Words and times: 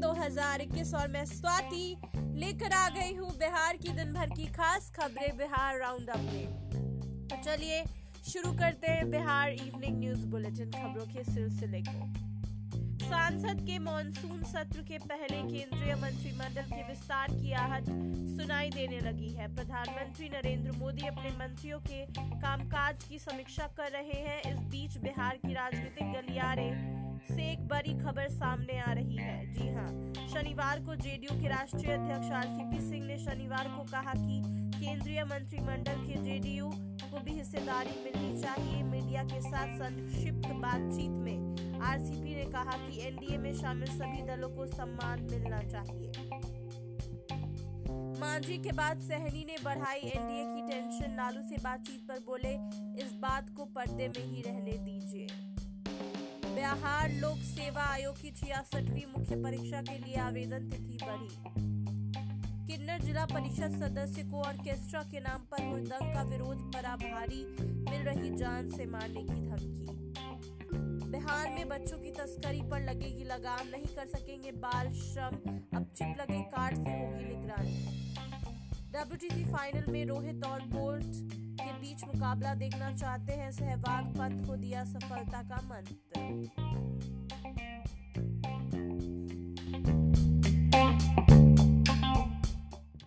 2021 0.00 0.94
और 0.94 1.08
मैं 1.08 1.24
स्वाति 1.24 1.96
लेकर 2.16 2.72
आ 2.72 2.88
गई 2.88 3.14
हूँ 3.14 3.30
बिहार 3.38 3.76
की 3.76 3.88
दिन 3.88 4.12
भर 4.12 4.26
की 4.26 4.46
खास 4.46 4.92
खबरें 4.96 5.36
बिहार 5.36 5.78
राउंड 5.78 6.08
अप 6.08 6.18
में। 6.18 6.46
तो 7.28 7.36
चलिए 7.42 7.84
शुरू 8.28 8.52
करते 8.52 8.86
हैं 8.86 9.10
बिहार 9.10 9.50
इवनिंग 9.50 9.98
न्यूज़ 10.00 10.26
बुलेटिन 10.26 10.70
खबरों 10.70 11.06
के 11.06 11.24
सिलसिले 11.24 11.80
को। 11.80 12.12
सांसद 13.04 13.60
के 13.66 13.78
मॉनसून 13.78 14.42
सत्र 14.42 14.82
के 14.82 14.98
पहले 14.98 15.36
केंद्रीय 15.36 15.94
मंत्रिमंडल 15.94 16.62
के 16.62 16.82
विस्तार 16.82 17.26
की 17.30 17.52
आहट 17.52 17.84
सुनाई 18.40 18.70
देने 18.70 19.00
लगी 19.00 19.30
है। 19.34 19.54
प्रधानमंत्री 19.54 20.28
नरेंद्र 20.28 20.72
मोदी 20.72 21.06
अपने 21.06 21.30
मंत्रियों 21.30 21.78
के 21.78 22.04
कामकाज 22.18 23.04
की 23.04 23.18
समीक्षा 23.18 23.66
कर 23.76 23.90
रहे 23.90 24.20
हैं। 24.22 24.52
इस 24.52 24.58
बीच 24.58 24.96
बिहार 24.96 25.36
की 25.36 25.54
राजनीतिक 25.54 26.12
गलियारे 26.12 26.94
से 27.26 27.50
एक 27.52 27.66
बड़ी 27.68 27.94
खबर 27.98 28.28
सामने 28.30 28.78
आ 28.78 28.92
रही 28.92 29.16
है। 29.16 29.52
जी 29.52 29.68
हाँ 29.74 29.88
शनिवार 30.28 30.80
को 30.80 30.94
जेडीयू 30.94 31.40
के 31.40 31.48
राष्ट्रीय 31.48 31.92
अध्यक्ष 31.92 32.30
आरसीपी 32.32 32.80
सिंह 32.80 33.06
ने 33.06 33.18
शनिवार 33.18 33.68
को 33.68 33.82
कहा 33.92 34.12
कि 34.16 34.40
केंद्रीय 34.78 35.24
मंत्रिमंडल 35.24 36.04
के 36.04 36.22
जेडीयू 36.22 36.70
को 37.04 37.20
भी 37.20 37.32
हिस्सेदारी 37.32 37.94
मिलनी 38.04 38.40
चाहिए। 38.42 38.82
मीडिया 38.82 39.22
के 39.24 39.40
साथ 39.40 39.76
संक्षिप्त 39.78 40.48
बातचीत 40.62 41.10
में 41.24 41.80
आरसीपी 41.82 42.34
ने 42.34 42.44
कहा 42.52 42.76
कि 42.78 43.00
एनडीए 43.06 43.38
में 43.38 43.54
शामिल 43.54 43.88
सभी 43.90 44.22
दलों 44.22 44.48
को 44.48 44.66
सम्मान 44.66 45.22
मिलना 45.30 45.62
चाहिए। 45.62 46.12
मांझी 48.20 48.56
के 48.58 48.72
बाद 48.72 48.98
सहनी 48.98 49.44
ने 49.44 49.56
बढ़ाई 49.64 50.00
एनडीए 50.00 50.44
की 50.44 50.62
टेंशन। 50.68 51.14
लालू 51.16 51.42
से 51.42 51.56
बातचीत 51.62 52.06
पर 52.08 52.18
बोले, 52.26 52.52
इस 53.04 53.12
बात 53.22 53.50
को 53.56 53.64
पर्दे 53.74 54.08
में 54.08 54.24
ही 54.24 54.42
रहने 54.42 54.76
दीजिए। 54.84 55.26
बिहार 56.64 57.12
लोक 57.12 57.38
सेवा 57.38 57.82
आयोग 57.82 58.20
की 58.20 58.30
छियासठवीं 58.30 59.04
मुख्य 59.06 59.36
परीक्षा 59.36 59.80
के 59.82 59.98
लिए 59.98 60.14
आवेदन 60.16 60.68
तिथि 60.70 60.98
बढ़ी। 61.02 61.28
किन्नर 62.66 63.00
जिला 63.00 63.24
परिषद 63.24 63.76
सदस्य 63.80 64.22
को 64.22 64.40
ऑर्केस्ट्रा 64.42 65.02
के 65.02 65.20
नाम 65.20 65.42
पर 65.50 65.62
हुड़दंग 65.64 66.14
का 66.14 66.22
विरोध 66.22 66.62
परा 66.72 66.94
भारी 66.96 67.44
मिल 67.60 68.00
रही 68.02 68.30
जान 68.36 68.70
से 68.70 68.86
मारने 68.86 69.22
की 69.22 69.36
धमकी। 69.40 71.10
बिहार 71.10 71.50
में 71.50 71.68
बच्चों 71.68 71.98
की 71.98 72.10
तस्करी 72.10 72.62
पर 72.62 72.80
लगेगी 72.80 73.24
लगाम, 73.24 73.68
नहीं 73.68 73.94
कर 73.96 74.06
सकेंगे 74.06 74.52
बाल, 74.52 74.92
श्रम, 74.92 75.36
अब 75.76 75.92
चिप 75.96 76.16
लगे 76.20 76.40
कार्ड 76.56 76.76
से 76.76 76.90
होगी 76.90 77.24
निगरानी। 77.24 77.76
डब्ल्यूटीसी 78.92 79.44
फाइनल 79.44 79.92
में 79.92 80.04
रोहित 80.06 80.44
और 80.44 80.60
बोल्ट 80.60 81.12
के 81.60 81.72
बीच 81.72 82.04
मुकाबला 82.04 82.54
देखना 82.54 82.90
चाहते 82.92 83.32
हैं 83.32 83.50
सहवाग 83.52 84.03
पंत 84.24 84.46
को 84.46 84.56
दिया 84.56 84.84
सफलता 84.84 85.42
का 85.42 85.56
मंत्र 85.62 87.13